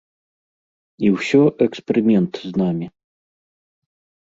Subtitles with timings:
[1.07, 2.87] І ўсё эксперымент з намі.